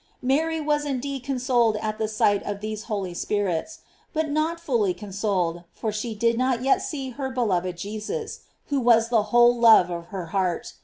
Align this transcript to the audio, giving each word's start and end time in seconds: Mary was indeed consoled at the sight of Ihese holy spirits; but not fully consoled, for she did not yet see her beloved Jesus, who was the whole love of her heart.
Mary 0.23 0.59
was 0.59 0.83
indeed 0.83 1.23
consoled 1.23 1.77
at 1.79 1.99
the 1.99 2.07
sight 2.07 2.41
of 2.41 2.59
Ihese 2.61 2.85
holy 2.85 3.13
spirits; 3.13 3.81
but 4.13 4.29
not 4.31 4.59
fully 4.59 4.95
consoled, 4.95 5.61
for 5.73 5.91
she 5.91 6.15
did 6.15 6.39
not 6.39 6.63
yet 6.63 6.81
see 6.81 7.11
her 7.11 7.29
beloved 7.29 7.77
Jesus, 7.77 8.39
who 8.69 8.79
was 8.79 9.09
the 9.09 9.21
whole 9.29 9.55
love 9.55 9.91
of 9.91 10.07
her 10.07 10.25
heart. 10.33 10.73